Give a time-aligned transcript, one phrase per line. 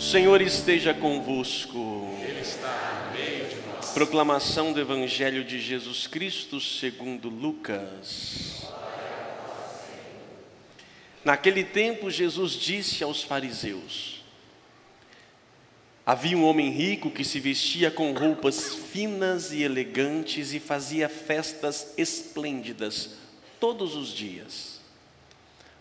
[0.00, 2.16] O Senhor esteja convosco.
[2.26, 3.90] Ele está no meio de nós.
[3.90, 8.66] Proclamação do Evangelho de Jesus Cristo segundo Lucas.
[11.22, 14.24] Naquele tempo, Jesus disse aos fariseus:
[16.06, 21.92] Havia um homem rico que se vestia com roupas finas e elegantes e fazia festas
[21.98, 23.18] esplêndidas
[23.60, 24.79] todos os dias.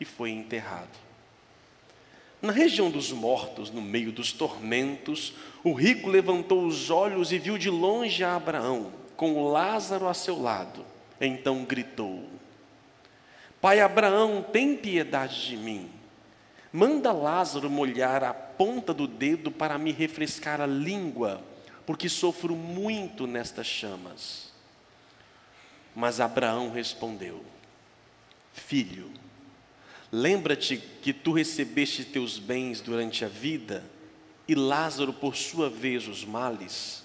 [0.00, 1.06] e foi enterrado.
[2.40, 5.32] Na região dos mortos, no meio dos tormentos,
[5.64, 10.40] o rico levantou os olhos e viu de longe a Abraão, com Lázaro a seu
[10.40, 10.84] lado.
[11.20, 12.24] Então gritou:
[13.60, 15.90] Pai Abraão, tem piedade de mim.
[16.72, 21.42] Manda Lázaro molhar a ponta do dedo para me refrescar a língua,
[21.86, 24.52] porque sofro muito nestas chamas.
[25.94, 27.42] Mas Abraão respondeu:
[28.52, 29.10] Filho,
[30.10, 33.84] lembra-te que tu recebeste teus bens durante a vida
[34.48, 37.04] e Lázaro, por sua vez, os males.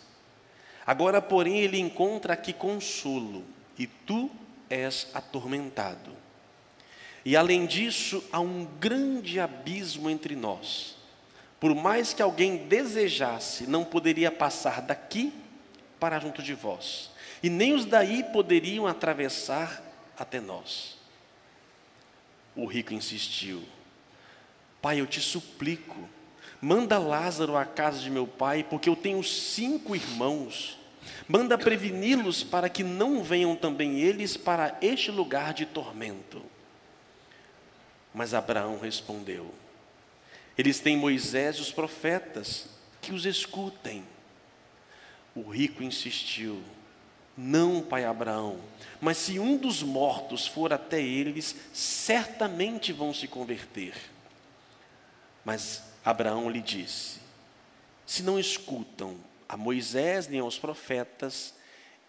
[0.86, 3.44] Agora, porém, ele encontra aqui consolo
[3.78, 4.30] e tu
[4.70, 6.12] és atormentado.
[7.24, 10.96] E além disso, há um grande abismo entre nós.
[11.60, 15.32] Por mais que alguém desejasse, não poderia passar daqui
[16.00, 17.12] para junto de vós,
[17.44, 19.84] e nem os daí poderiam atravessar
[20.18, 20.98] até nós.
[22.56, 23.64] O rico insistiu:
[24.82, 26.10] Pai, eu te suplico,
[26.62, 30.78] manda Lázaro à casa de meu pai, porque eu tenho cinco irmãos.
[31.28, 36.44] Manda preveni-los para que não venham também eles para este lugar de tormento.
[38.14, 39.54] Mas Abraão respondeu:
[40.58, 42.68] Eles têm Moisés e os profetas,
[43.02, 44.04] que os escutem.
[45.34, 46.62] O rico insistiu:
[47.44, 48.59] Não, pai Abraão,
[49.00, 53.96] mas se um dos mortos for até eles, certamente vão se converter.
[55.44, 57.19] Mas Abraão lhe disse:
[58.06, 59.18] Se não escutam
[59.50, 61.56] a Moisés nem aos profetas,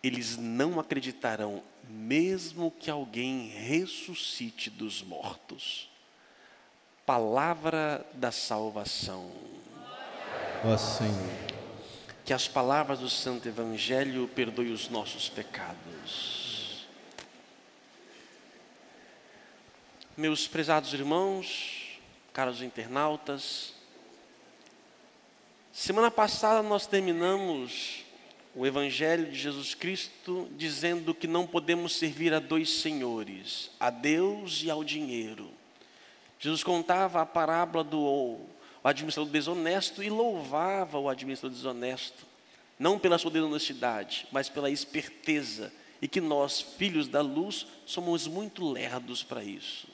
[0.03, 5.91] eles não acreditarão, mesmo que alguém ressuscite dos mortos
[7.07, 9.31] palavra da salvação.
[10.65, 11.52] Ó Senhor.
[12.25, 16.87] Que as palavras do Santo Evangelho perdoem os nossos pecados.
[20.17, 21.99] Meus prezados irmãos,
[22.33, 23.75] caros internautas,
[25.73, 28.05] semana passada nós terminamos
[28.55, 34.63] o Evangelho de Jesus Cristo dizendo que não podemos servir a dois senhores, a Deus
[34.63, 35.51] e ao dinheiro.
[36.39, 38.03] Jesus contava a parábola do
[38.83, 42.27] administrador desonesto e louvava o administrador desonesto,
[42.79, 48.69] não pela sua desonestidade, mas pela esperteza, e que nós, filhos da luz, somos muito
[48.69, 49.87] lerdos para isso.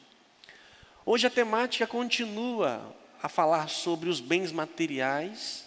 [1.04, 5.66] Hoje a temática continua a falar sobre os bens materiais.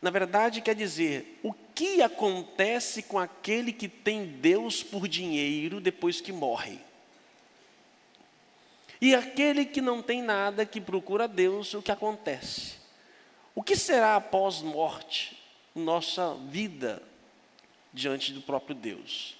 [0.00, 6.20] Na verdade, quer dizer, o que acontece com aquele que tem Deus por dinheiro depois
[6.20, 6.78] que morre?
[9.06, 12.72] E aquele que não tem nada, que procura Deus, o que acontece?
[13.54, 15.40] O que será após morte,
[15.72, 17.00] nossa vida
[17.94, 19.36] diante do próprio Deus?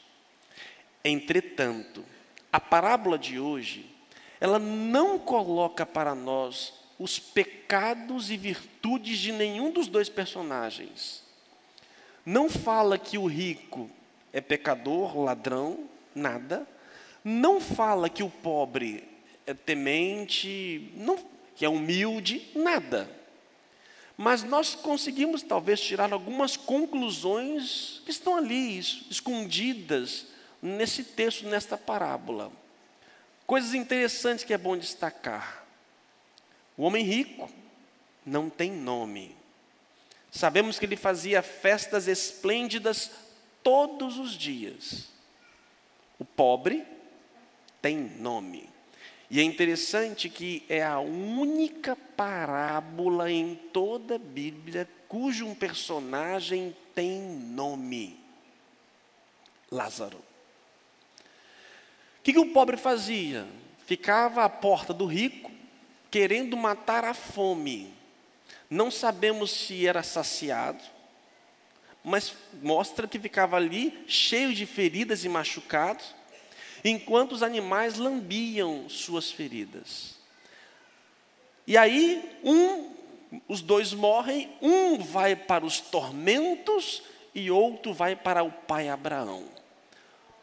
[1.05, 2.05] Entretanto,
[2.53, 3.93] a parábola de hoje,
[4.41, 11.25] ela não coloca para nós os pecados e virtudes de nenhum dos dois personagens.
[12.25, 13.91] Não fala que o rico
[14.33, 16.65] é pecador, ladrão, nada.
[17.25, 19.16] Não fala que o pobre
[19.47, 21.17] é temente, não,
[21.55, 23.09] que é humilde, nada.
[24.17, 30.27] Mas nós conseguimos talvez tirar algumas conclusões que estão ali, escondidas
[30.61, 32.51] nesse texto, nesta parábola.
[33.47, 35.65] Coisas interessantes que é bom destacar.
[36.77, 37.49] O homem rico
[38.25, 39.37] não tem nome.
[40.31, 43.11] Sabemos que ele fazia festas esplêndidas
[43.63, 45.09] todos os dias.
[46.19, 46.85] O pobre
[47.81, 48.76] tem nome.
[49.29, 56.77] E é interessante que é a única parábola em toda a Bíblia cujo um personagem
[56.95, 58.19] tem nome:
[59.71, 60.19] Lázaro.
[60.19, 63.47] O que, que o pobre fazia?
[63.87, 65.51] Ficava à porta do rico,
[66.11, 67.95] querendo matar a fome.
[68.69, 70.83] Não sabemos se era saciado,
[72.03, 76.16] mas mostra que ficava ali cheio de feridas e machucados,
[76.91, 80.17] enquanto os animais lambiam suas feridas.
[81.67, 82.91] E aí, um,
[83.49, 87.03] os dois morrem, um vai para os tormentos
[87.35, 89.45] e outro vai para o pai Abraão.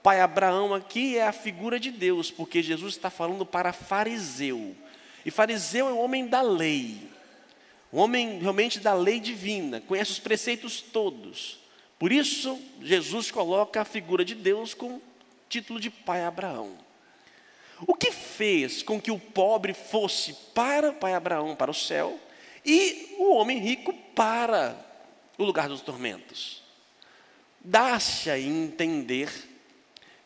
[0.01, 4.75] Pai Abraão aqui é a figura de Deus, porque Jesus está falando para fariseu.
[5.25, 7.09] E fariseu é o homem da lei,
[7.91, 11.59] um homem realmente da lei divina, conhece os preceitos todos.
[11.97, 14.99] Por isso, Jesus coloca a figura de Deus com
[15.53, 16.75] título de pai Abraão.
[17.85, 22.19] O que fez com que o pobre fosse para pai Abraão, para o céu,
[22.65, 24.75] e o homem rico para
[25.37, 26.63] o lugar dos tormentos?
[27.59, 29.29] Dá-se a entender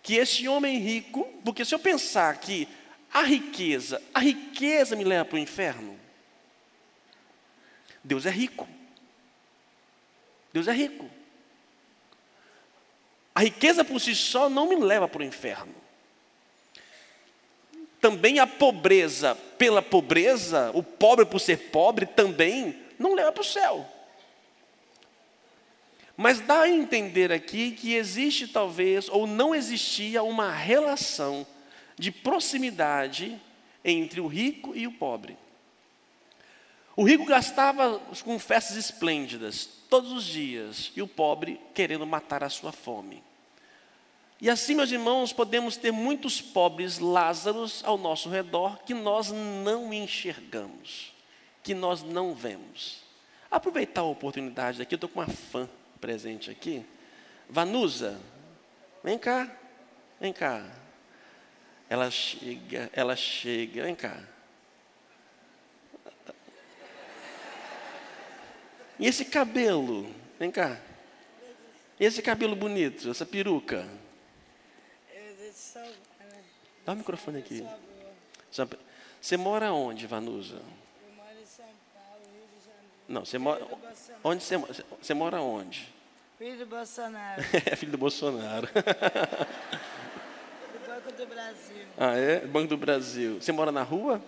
[0.01, 2.65] que esse homem rico, porque se eu pensar que
[3.11, 5.99] a riqueza, a riqueza me leva para o inferno,
[8.01, 8.67] Deus é rico.
[10.53, 11.09] Deus é rico.
[13.37, 15.75] A riqueza por si só não me leva para o inferno.
[18.01, 23.45] Também a pobreza, pela pobreza, o pobre por ser pobre também não leva para o
[23.45, 23.87] céu.
[26.17, 31.45] Mas dá a entender aqui que existe talvez, ou não existia, uma relação
[31.95, 33.39] de proximidade
[33.85, 35.37] entre o rico e o pobre.
[36.95, 42.49] O rico gastava com festas esplêndidas todos os dias e o pobre querendo matar a
[42.49, 43.26] sua fome.
[44.39, 49.91] E assim, meus irmãos, podemos ter muitos pobres Lázaros ao nosso redor que nós não
[49.91, 51.11] enxergamos,
[51.63, 53.03] que nós não vemos.
[53.49, 55.67] Aproveitar a oportunidade aqui, eu estou com uma fã
[55.99, 56.85] presente aqui.
[57.49, 58.19] Vanusa,
[59.03, 59.51] vem cá,
[60.19, 60.63] vem cá.
[61.89, 64.21] Ela chega, ela chega, vem cá.
[68.99, 70.13] E esse cabelo?
[70.39, 70.79] Vem cá.
[71.99, 73.87] Esse cabelo bonito, essa peruca?
[76.85, 77.67] Dá o microfone aqui.
[79.21, 80.55] Você mora onde, Vanusa?
[80.55, 82.87] Eu moro em São Paulo, Rio de Janeiro.
[83.09, 83.65] Não, você mora.
[84.23, 84.73] Onde você, mora?
[85.01, 85.93] você mora onde?
[86.37, 88.67] Filho do Bolsonaro, É filho do Bolsonaro.
[88.67, 88.73] do
[90.87, 91.85] Banco do Brasil.
[91.97, 92.45] Ah, é?
[92.45, 93.41] Banco do Brasil.
[93.41, 94.21] Você mora na rua?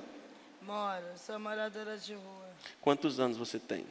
[0.63, 2.49] Moro, sou moradora de rua.
[2.81, 3.85] Quantos anos você tem?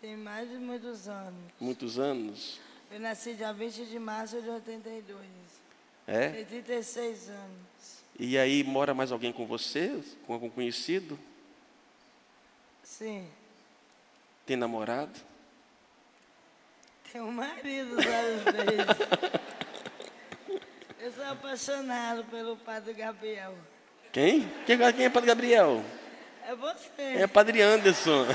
[0.00, 1.34] Tem mais de muitos anos.
[1.60, 2.58] Muitos anos?
[2.90, 5.24] Eu nasci dia 20 de março de 82.
[6.08, 6.30] É?
[6.30, 8.02] Tenho 36 anos.
[8.18, 10.00] E aí mora mais alguém com você?
[10.26, 11.18] Com algum conhecido?
[12.82, 13.28] Sim.
[14.46, 15.12] Tem namorado?
[17.12, 18.04] Tenho um marido, às
[18.56, 18.86] vezes.
[20.98, 23.54] Eu sou apaixonado pelo Padre Gabriel.
[24.10, 24.48] Quem?
[24.64, 25.84] Quem, quem é Padre Gabriel?
[26.46, 27.02] É você.
[27.02, 28.24] É Padre Anderson.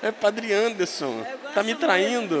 [0.00, 1.24] É Padre Anderson.
[1.52, 2.40] Tá me traindo.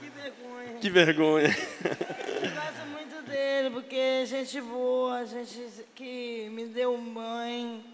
[0.00, 0.78] Que vergonha.
[0.80, 1.48] Que vergonha.
[1.48, 7.84] Eu gosto muito dele, porque é gente boa, gente que me deu mãe,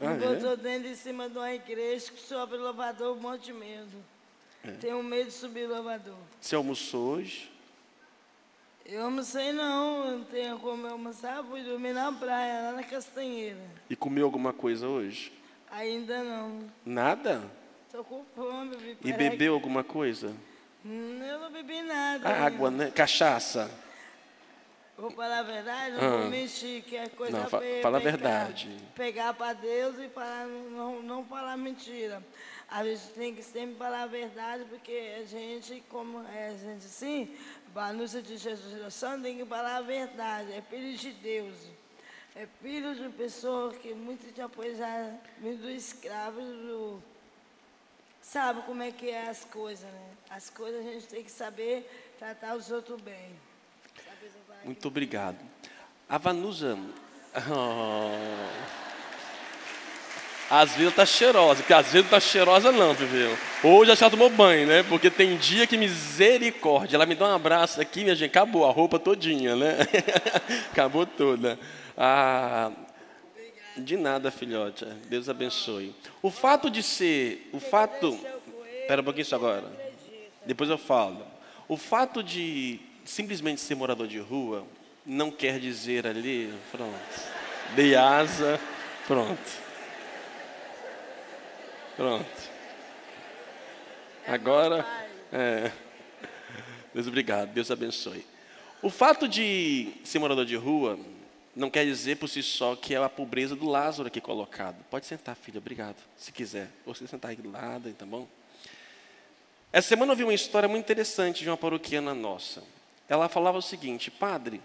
[0.00, 0.28] Ah, me é?
[0.28, 3.96] botou dentro de cima de uma igreja que sobe o elevador, um monte de medo.
[4.64, 4.72] É.
[4.72, 6.16] Tenho medo de subir o elevador.
[6.40, 7.50] Você almoçou hoje?
[8.84, 13.58] Eu almocei não, não tenho como eu almoçar, fui dormir na praia, lá na Castanheira.
[13.90, 15.30] E comeu alguma coisa hoje?
[15.70, 16.60] Ainda não.
[16.86, 17.42] Nada?
[17.92, 20.32] Tô com fome, E bebeu alguma coisa?
[20.90, 22.28] Eu não bebi nada.
[22.28, 22.90] A água, né?
[22.90, 23.70] Cachaça?
[24.96, 26.00] Vou falar a verdade, Ah.
[26.02, 28.68] não vou mentir, que é coisa Não, fa- feia fala a verdade.
[28.96, 32.20] Pegar para Deus e falar, não, não falar mentira.
[32.68, 36.84] A gente tem que sempre falar a verdade, porque a gente, como é a gente
[36.86, 37.32] assim,
[37.76, 40.52] anúncio de Jesus Santo, tem que falar a verdade.
[40.52, 41.54] É filho de Deus.
[42.34, 47.02] É filho de pessoa que muito tempo já vindo do escravo do.
[48.30, 50.10] Sabe como é que é as coisas, né?
[50.28, 53.30] As coisas a gente tem que saber tratar os outros bem.
[54.66, 55.38] Muito obrigado.
[56.06, 56.78] A Vanusa.
[57.50, 58.10] Oh.
[60.54, 63.36] Às vezes tá cheirosa, porque às vezes não tá cheirosa não, viu?
[63.62, 64.82] Hoje que ela tomou banho, né?
[64.82, 66.96] Porque tem dia que misericórdia.
[66.96, 69.76] Ela me dá um abraço aqui, minha gente, acabou a roupa todinha, né?
[70.72, 71.58] acabou toda.
[71.94, 72.72] Ah,
[73.78, 74.84] de nada, filhote.
[75.08, 75.94] Deus abençoe.
[76.22, 78.18] O fato de ser, o fato.
[78.80, 79.70] Espera um pouquinho só agora.
[80.46, 81.26] Depois eu falo.
[81.68, 84.66] O fato de simplesmente ser morador de rua
[85.04, 86.94] não quer dizer ali, pronto.
[87.74, 88.60] Dei asa,
[89.06, 89.68] pronto.
[91.96, 92.50] Pronto.
[94.26, 94.86] Agora,
[95.32, 95.70] é.
[96.94, 98.24] Deus obrigado, Deus abençoe.
[98.80, 100.98] O fato de ser morador de rua
[101.58, 104.76] não quer dizer por si só que é a pobreza do Lázaro aqui colocado.
[104.88, 106.70] Pode sentar, filha, obrigado, se quiser.
[106.86, 108.28] Você sentar aqui do lado, tá bom?
[109.72, 112.62] Essa semana eu vi uma história muito interessante de uma paroquiana nossa.
[113.08, 114.62] Ela falava o seguinte: Padre,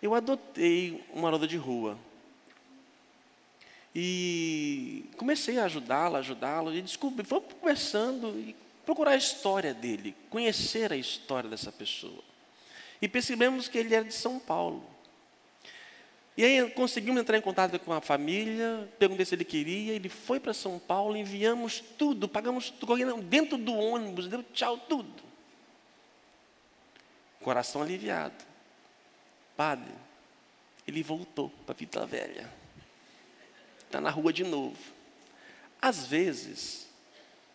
[0.00, 1.98] eu adotei uma roda de rua.
[3.92, 8.54] E comecei a ajudá-la, ajudá-lo, e descobri, fomos conversando e
[8.86, 12.22] procurar a história dele, conhecer a história dessa pessoa.
[13.02, 14.93] E percebemos que ele era de São Paulo.
[16.36, 20.40] E aí conseguimos entrar em contato com a família, perguntei se ele queria, ele foi
[20.40, 25.22] para São Paulo, enviamos tudo, pagamos tudo, dentro do ônibus, deu tchau, tudo.
[27.40, 28.44] Coração aliviado.
[29.56, 29.92] Padre,
[30.88, 32.52] ele voltou para Vila Velha.
[33.86, 34.76] Está na rua de novo.
[35.80, 36.88] Às vezes,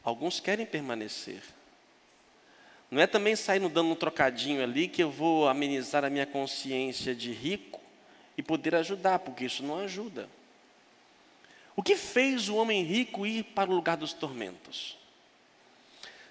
[0.02, 1.42] alguns querem permanecer.
[2.90, 7.14] Não é também saindo dando um trocadinho ali que eu vou amenizar a minha consciência
[7.14, 7.79] de rico
[8.40, 10.30] e poder ajudar, porque isso não ajuda.
[11.76, 14.98] O que fez o homem rico ir para o lugar dos tormentos?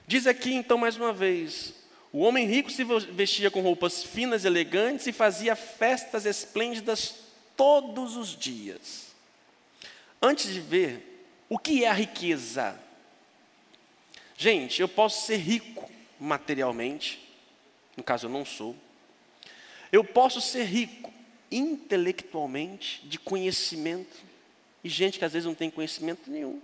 [0.07, 1.75] Diz aqui então mais uma vez:
[2.11, 7.15] o homem rico se vestia com roupas finas e elegantes e fazia festas esplêndidas
[7.55, 9.15] todos os dias.
[10.21, 12.81] Antes de ver, o que é a riqueza?
[14.35, 17.23] Gente, eu posso ser rico materialmente,
[17.95, 18.75] no caso eu não sou.
[19.93, 21.18] Eu posso ser rico
[21.51, 24.17] intelectualmente, de conhecimento,
[24.83, 26.61] e gente que às vezes não tem conhecimento nenhum.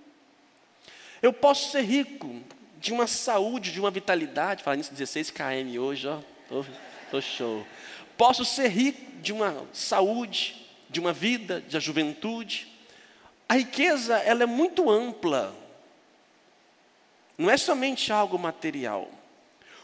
[1.22, 2.42] Eu posso ser rico
[2.78, 6.64] de uma saúde, de uma vitalidade, falando nisso 16 km hoje, ó, tô,
[7.10, 7.66] tô show.
[8.16, 12.68] Posso ser rico de uma saúde, de uma vida, de uma juventude.
[13.48, 15.54] A riqueza, ela é muito ampla.
[17.36, 19.10] Não é somente algo material.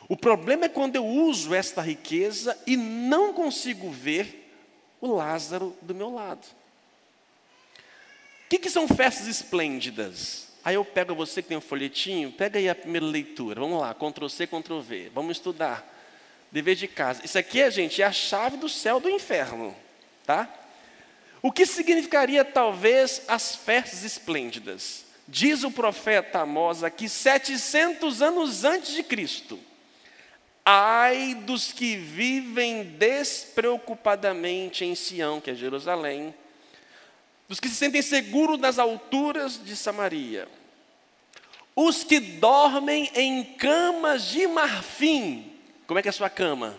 [0.09, 4.40] O problema é quando eu uso esta riqueza e não consigo ver
[5.01, 6.45] o Lázaro do meu lado.
[8.45, 10.49] O que, que são festas esplêndidas?
[10.65, 13.61] Aí eu pego você que tem um folhetinho, pega aí a primeira leitura.
[13.61, 15.11] Vamos lá, Ctrl C, Ctrl V.
[15.15, 15.87] Vamos estudar.
[16.53, 17.25] Dever de casa.
[17.25, 19.75] Isso aqui, gente, é a chave do céu do inferno,
[20.27, 20.53] tá?
[21.41, 25.07] O que significaria talvez as festas esplêndidas?
[25.27, 29.59] Diz o profeta Amós aqui 700 anos antes de Cristo.
[30.73, 36.33] Ai dos que vivem despreocupadamente em Sião, que é Jerusalém,
[37.49, 40.47] dos que se sentem seguros nas alturas de Samaria,
[41.75, 45.53] os que dormem em camas de marfim.
[45.89, 46.79] Como é que é a sua cama?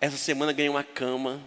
[0.00, 1.38] Essa semana ganhei uma cama.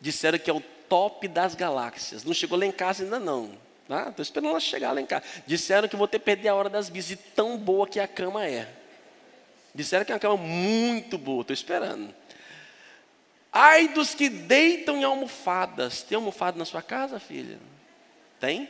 [0.00, 2.24] Disseram que é o top das galáxias.
[2.24, 3.56] Não chegou lá em casa ainda não.
[3.88, 4.22] Estou tá?
[4.22, 5.24] esperando ela chegar lá em casa.
[5.46, 8.44] Disseram que vou ter que perder a hora das bis, tão boa que a cama
[8.44, 8.81] é.
[9.74, 12.14] Disseram que é uma cama muito boa, estou esperando.
[13.50, 16.02] Ai dos que deitam em almofadas.
[16.02, 17.58] Tem almofada na sua casa, filha?
[18.40, 18.68] Tem?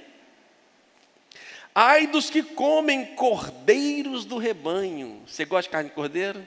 [1.74, 5.22] Ai dos que comem cordeiros do rebanho.
[5.26, 6.46] Você gosta de carne de cordeiro?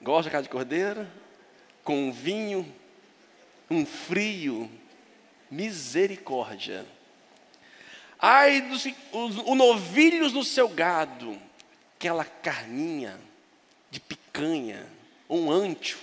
[0.00, 1.06] Gosta de carne de cordeiro?
[1.82, 2.70] Com vinho,
[3.70, 4.70] um frio,
[5.50, 6.86] misericórdia.
[8.18, 11.38] Ai dos os, os novilhos do seu gado
[12.04, 13.18] aquela carninha
[13.90, 14.86] de picanha,
[15.26, 15.96] um antio,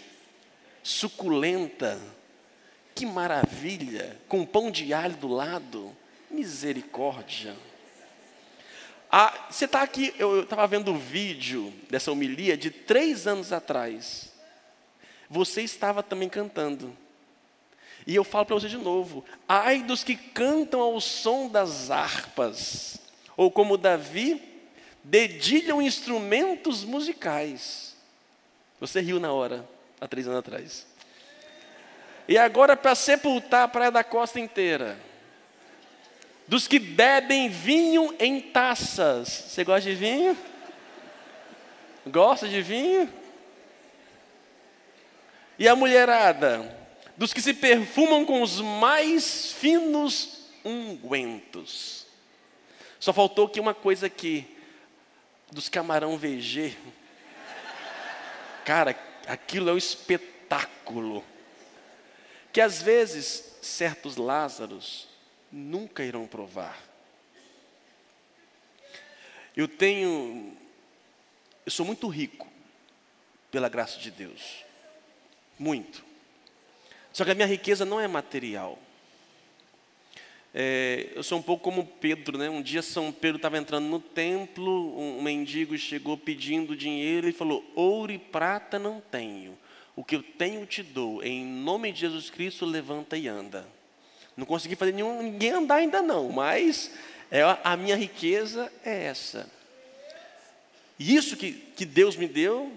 [0.82, 2.02] suculenta,
[2.96, 5.96] que maravilha, com pão de alho do lado,
[6.32, 7.56] misericórdia.
[9.12, 14.34] Ah, você está aqui, eu estava vendo o vídeo dessa homilia de três anos atrás.
[15.30, 16.98] Você estava também cantando.
[18.08, 23.00] E eu falo para você de novo: ai dos que cantam ao som das harpas,
[23.38, 24.51] ou como Davi
[25.04, 27.96] dedilham instrumentos musicais.
[28.80, 29.68] Você riu na hora,
[30.00, 30.88] há três anos atrás.
[32.28, 34.98] E agora, para sepultar a Praia da Costa inteira,
[36.48, 39.30] dos que bebem vinho em taças.
[39.30, 40.38] Você gosta de vinho?
[42.06, 43.10] Gosta de vinho?
[45.58, 46.78] E a mulherada?
[47.16, 52.08] Dos que se perfumam com os mais finos ungüentos.
[53.00, 54.51] Só faltou aqui uma coisa aqui
[55.52, 56.78] dos camarão VG.
[58.66, 58.96] Cara,
[59.28, 61.24] aquilo é um espetáculo.
[62.54, 65.08] Que às vezes certos Lázaros
[65.52, 66.78] nunca irão provar.
[69.56, 70.56] Eu tenho,
[71.66, 72.48] eu sou muito rico
[73.52, 74.64] pela graça de Deus,
[75.60, 76.04] muito.
[77.12, 78.80] Só que a minha riqueza não é material.
[80.54, 82.50] É, eu sou um pouco como Pedro, né?
[82.50, 87.64] Um dia São Pedro estava entrando no templo, um mendigo chegou pedindo dinheiro e falou:
[87.74, 89.58] Ouro e prata não tenho,
[89.96, 93.66] O que eu tenho te dou, em nome de Jesus Cristo, levanta e anda.
[94.36, 96.92] Não consegui fazer nenhum, ninguém andar ainda não, mas
[97.30, 99.50] é, a minha riqueza é essa.
[101.00, 102.72] E isso que, que Deus me deu,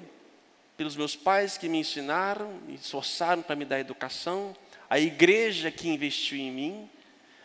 [0.76, 4.54] pelos meus pais que me ensinaram, me esforçaram para me dar educação,
[4.88, 6.90] a igreja que investiu em mim,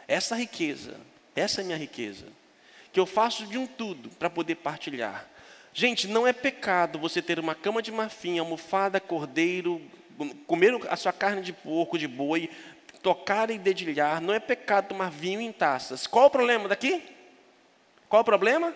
[0.09, 0.97] essa riqueza,
[1.35, 2.25] essa é minha riqueza,
[2.91, 5.27] que eu faço de um tudo para poder partilhar.
[5.71, 9.79] Gente, não é pecado você ter uma cama de marfim, almofada, cordeiro,
[10.47, 12.49] comer a sua carne de porco, de boi,
[13.03, 16.07] tocar e dedilhar, não é pecado tomar vinho em taças.
[16.07, 17.03] Qual o problema daqui?
[18.09, 18.73] Qual o problema?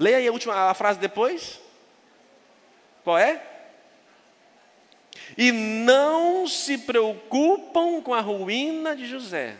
[0.00, 1.60] Leia aí a última a frase depois.
[3.04, 3.40] Qual é?
[5.38, 9.56] E não se preocupam com a ruína de José.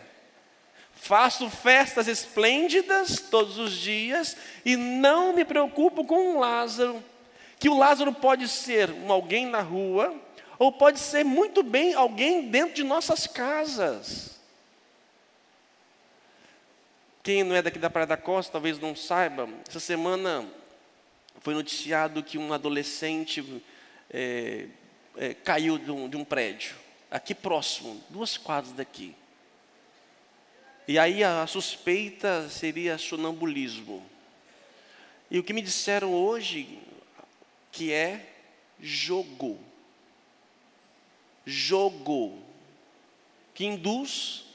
[0.93, 7.01] Faço festas esplêndidas todos os dias e não me preocupo com Lázaro.
[7.57, 10.13] Que o Lázaro pode ser um alguém na rua,
[10.57, 14.37] ou pode ser muito bem alguém dentro de nossas casas.
[17.23, 20.45] Quem não é daqui da Praia da Costa talvez não saiba, essa semana
[21.41, 23.63] foi noticiado que um adolescente
[24.09, 24.67] é,
[25.19, 26.75] é, caiu de um, de um prédio,
[27.11, 29.15] aqui próximo, duas quadras daqui.
[30.87, 34.03] E aí a suspeita seria sonambulismo.
[35.29, 36.79] E o que me disseram hoje
[37.71, 38.25] que é
[38.81, 39.59] jogo
[41.49, 42.37] jogo
[43.53, 44.45] que induz.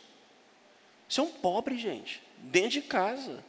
[1.09, 3.44] Isso é um pobre, gente, dentro de casa.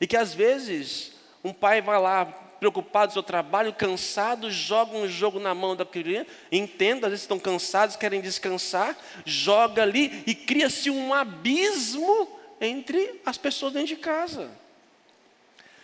[0.00, 1.12] E que às vezes
[1.42, 2.24] um pai vai lá
[2.58, 7.10] preocupado com o seu trabalho, cansado, joga um jogo na mão da criança, entenda, às
[7.10, 13.88] vezes estão cansados, querem descansar, joga ali e cria-se um abismo entre as pessoas dentro
[13.88, 14.50] de casa.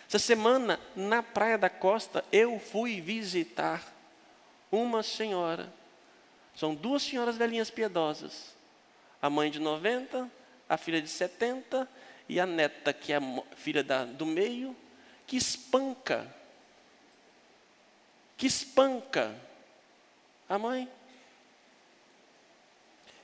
[0.07, 3.81] Essa semana, na Praia da Costa, eu fui visitar
[4.71, 5.73] uma senhora
[6.55, 8.55] são duas senhoras velhinhas piedosas.
[9.21, 10.29] A mãe de 90,
[10.69, 11.87] a filha de 70
[12.29, 13.21] e a neta, que é a
[13.55, 14.75] filha da, do meio,
[15.27, 16.33] que espanca.
[18.37, 19.35] Que espanca
[20.47, 20.89] a mãe.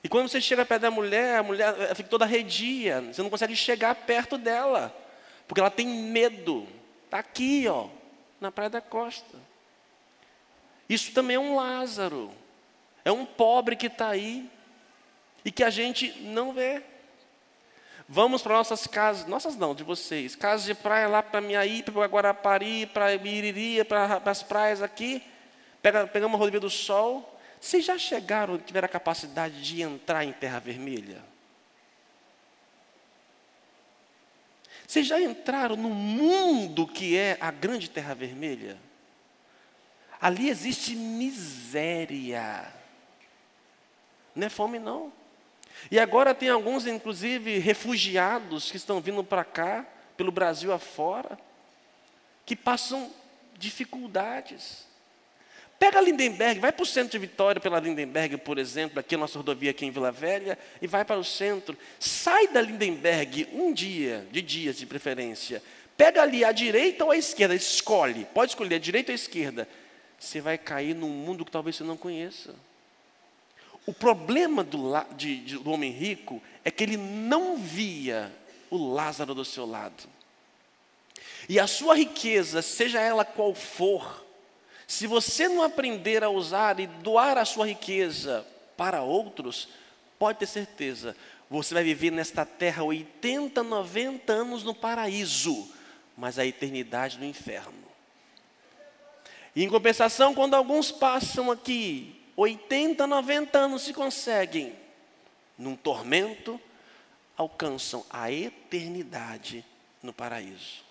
[0.04, 3.54] E quando você chega perto da mulher, a mulher fica toda arredia, você não consegue
[3.54, 4.94] chegar perto dela,
[5.46, 6.66] porque ela tem medo.
[7.04, 7.88] Está aqui, ó,
[8.40, 9.38] na Praia da Costa.
[10.88, 12.30] Isso também é um Lázaro.
[13.04, 14.50] É um pobre que está aí
[15.44, 16.82] e que a gente não vê.
[18.14, 22.04] Vamos para nossas casas, nossas não, de vocês, casas de praia lá para Miaí, para
[22.04, 25.22] Guarapari, para Iriri, para as praias aqui,
[25.80, 27.40] pega, pegamos a rodovia do Sol.
[27.58, 31.24] Vocês já chegaram, tiveram a capacidade de entrar em Terra Vermelha?
[34.86, 38.76] Vocês já entraram no mundo que é a grande Terra Vermelha?
[40.20, 42.74] Ali existe miséria.
[44.36, 45.21] Não é fome, não.
[45.90, 51.38] E agora tem alguns, inclusive, refugiados que estão vindo para cá, pelo Brasil afora,
[52.46, 53.10] que passam
[53.58, 54.86] dificuldades.
[55.78, 59.18] Pega a Lindenberg, vai para o centro de Vitória pela Lindenberg, por exemplo, aqui a
[59.18, 61.76] nossa rodovia aqui em Vila Velha, e vai para o centro.
[61.98, 65.60] Sai da Lindenberg um dia, de dias de preferência.
[65.96, 68.24] Pega ali a direita ou a esquerda, escolhe.
[68.32, 69.68] Pode escolher a direita ou a esquerda.
[70.18, 72.54] Você vai cair num mundo que talvez você não conheça.
[73.86, 78.32] O problema do, de, de, do homem rico é que ele não via
[78.70, 80.04] o Lázaro do seu lado.
[81.48, 84.24] E a sua riqueza, seja ela qual for,
[84.86, 89.68] se você não aprender a usar e doar a sua riqueza para outros,
[90.18, 91.16] pode ter certeza,
[91.50, 95.68] você vai viver nesta terra 80, 90 anos no paraíso,
[96.16, 97.74] mas a eternidade no inferno.
[99.54, 104.74] E em compensação, quando alguns passam aqui 80, 90 anos se conseguem,
[105.58, 106.60] num tormento,
[107.36, 109.64] alcançam a eternidade
[110.02, 110.82] no paraíso.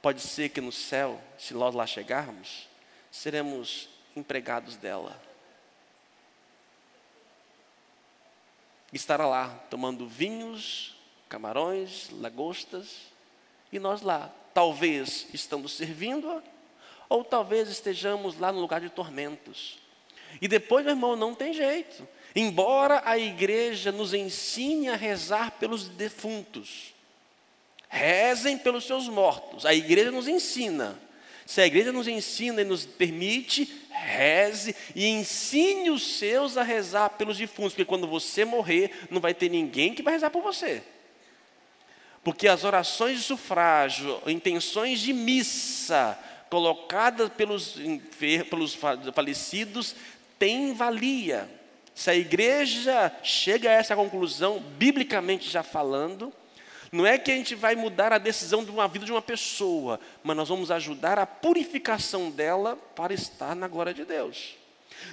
[0.00, 2.68] Pode ser que no céu, se nós lá chegarmos,
[3.10, 5.20] seremos empregados dela.
[8.92, 10.96] Estará lá tomando vinhos,
[11.28, 13.08] camarões, lagostas,
[13.70, 16.42] e nós lá, talvez estando servindo-a,
[17.08, 19.78] ou talvez estejamos lá no lugar de tormentos.
[20.40, 22.06] E depois, meu irmão, não tem jeito.
[22.34, 26.94] Embora a igreja nos ensine a rezar pelos defuntos,
[27.88, 29.64] rezem pelos seus mortos.
[29.64, 30.98] A igreja nos ensina.
[31.46, 37.10] Se a igreja nos ensina e nos permite, reze e ensine os seus a rezar
[37.10, 40.82] pelos defuntos, porque quando você morrer, não vai ter ninguém que vai rezar por você.
[42.22, 46.18] Porque as orações de sufrágio, intenções de missa,
[46.50, 47.76] colocada pelos,
[48.50, 48.76] pelos
[49.14, 49.94] falecidos
[50.38, 51.48] tem valia.
[51.94, 56.32] Se a igreja chega a essa conclusão, biblicamente já falando,
[56.90, 60.00] não é que a gente vai mudar a decisão de uma vida de uma pessoa,
[60.22, 64.56] mas nós vamos ajudar a purificação dela para estar na glória de Deus.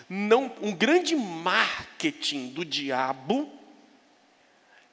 [0.07, 3.51] Não, um grande marketing do diabo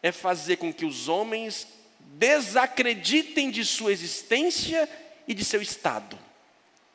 [0.03, 1.69] é fazer com que os homens
[2.01, 4.89] desacreditem de sua existência
[5.27, 6.19] e de seu estado,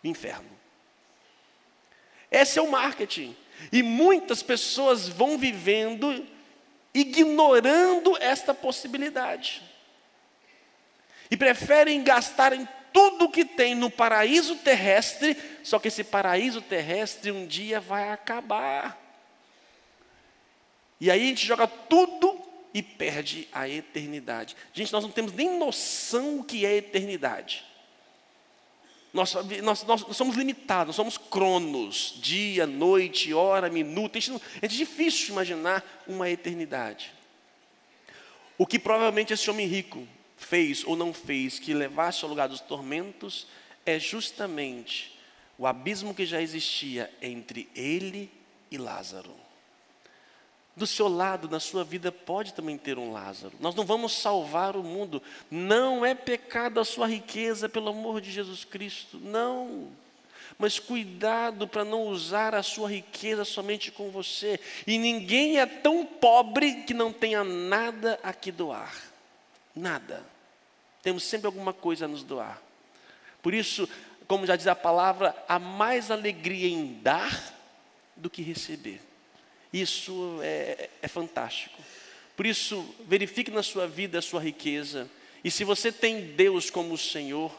[0.08, 0.50] inferno.
[2.32, 3.36] Esse é o marketing.
[3.72, 6.26] E muitas pessoas vão vivendo
[6.94, 9.62] ignorando esta possibilidade
[11.30, 17.32] e preferem gastar em tudo que tem no paraíso terrestre, só que esse paraíso terrestre
[17.32, 19.00] um dia vai acabar.
[21.00, 22.42] E aí a gente joga tudo
[22.74, 24.56] e perde a eternidade.
[24.74, 27.64] Gente, nós não temos nem noção o que é eternidade.
[29.14, 34.18] Nós, nós, nós, somos limitados, nós somos cronos, dia, noite, hora, minuto.
[34.62, 37.14] É difícil imaginar uma eternidade.
[38.58, 42.60] O que provavelmente esse homem rico fez ou não fez que levasse ao lugar dos
[42.62, 43.48] tormentos
[43.86, 45.18] é justamente
[45.58, 48.30] o abismo que já existia entre ele
[48.70, 49.47] e Lázaro.
[50.78, 53.52] Do seu lado, na sua vida, pode também ter um Lázaro.
[53.60, 55.24] Nós não vamos salvar o mundo.
[55.50, 59.18] Não é pecado a sua riqueza, pelo amor de Jesus Cristo.
[59.18, 59.88] Não.
[60.60, 64.60] Mas cuidado para não usar a sua riqueza somente com você.
[64.86, 68.96] E ninguém é tão pobre que não tenha nada a que doar.
[69.76, 70.24] Nada.
[71.02, 72.62] Temos sempre alguma coisa a nos doar.
[73.42, 73.90] Por isso,
[74.28, 77.52] como já diz a palavra, há mais alegria em dar
[78.16, 79.02] do que receber.
[79.72, 81.82] Isso é, é fantástico.
[82.36, 85.10] Por isso, verifique na sua vida a sua riqueza.
[85.44, 87.52] E se você tem Deus como Senhor,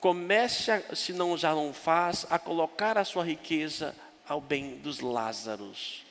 [0.00, 3.94] comece, a, se não já não faz, a colocar a sua riqueza
[4.26, 6.04] ao bem dos Lázaros.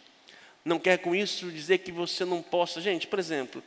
[0.64, 2.80] Não quer com isso dizer que você não possa.
[2.80, 3.64] Gente, por exemplo,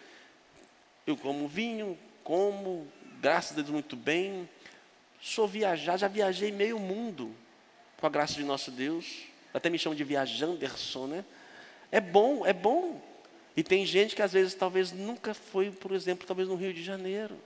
[1.06, 2.86] eu como vinho, como,
[3.20, 4.48] graças a Deus, muito bem.
[5.20, 7.34] Sou viajar, já viajei meio mundo
[7.96, 9.24] com a graça de nosso Deus.
[9.52, 11.24] Até me chamam de viajanderson, né?
[11.90, 13.00] É bom, é bom.
[13.56, 16.82] E tem gente que às vezes talvez nunca foi, por exemplo, talvez no Rio de
[16.82, 17.36] Janeiro.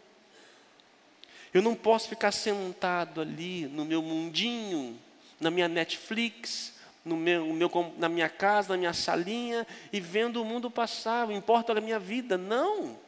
[1.53, 4.99] Eu não posso ficar sentado ali no meu mundinho,
[5.41, 6.75] na minha Netflix,
[7.05, 11.73] no meu, meu, na minha casa, na minha salinha, e vendo o mundo passar, importa
[11.73, 12.37] a minha vida.
[12.37, 12.99] Não.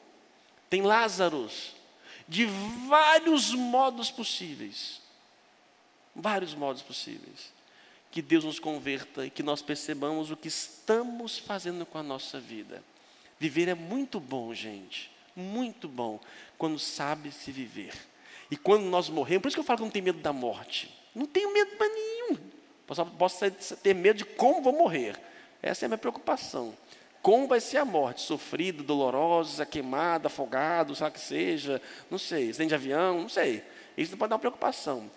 [0.69, 1.75] Tem Lázaros,
[2.29, 2.47] de
[2.87, 5.01] vários modos possíveis.
[6.15, 7.53] Vários modos possíveis.
[8.11, 12.41] Que Deus nos converta e que nós percebamos o que estamos fazendo com a nossa
[12.41, 12.83] vida.
[13.39, 15.11] Viver é muito bom, gente.
[15.35, 16.21] Muito bom.
[16.59, 17.95] Quando sabe se viver.
[18.51, 20.95] E quando nós morremos, por isso que eu falo que não tenho medo da morte.
[21.15, 22.39] Não tenho medo para nenhum.
[22.87, 25.19] Posso, posso ter medo de como vou morrer.
[25.63, 26.75] Essa é a minha preocupação.
[27.23, 28.23] Como vai ser a morte?
[28.23, 33.63] Sofrida, dolorosa, queimada, afogado, sabe que seja, não sei, acidente de avião, não sei.
[33.97, 35.11] Isso não pode dar uma preocupação.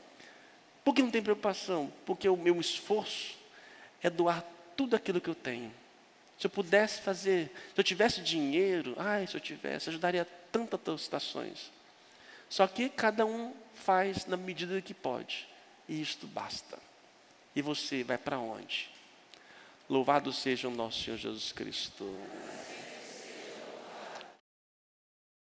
[0.84, 1.92] Por que não tem preocupação?
[2.06, 3.38] Porque o meu esforço
[4.02, 4.44] é doar
[4.76, 5.72] tudo aquilo que eu tenho.
[6.38, 11.72] Se eu pudesse fazer, se eu tivesse dinheiro, ai, se eu tivesse, ajudaria tantas situações.
[12.50, 15.48] Só que cada um faz na medida que pode.
[15.88, 16.78] E isto basta.
[17.56, 18.90] E você vai para onde?
[19.90, 22.04] Louvado seja o nosso Senhor Jesus Cristo.